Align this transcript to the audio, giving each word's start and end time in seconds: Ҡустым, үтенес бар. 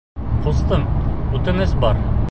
Ҡустым, 0.45 0.87
үтенес 1.41 1.77
бар. 1.85 2.07